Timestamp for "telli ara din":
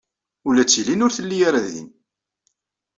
1.13-1.87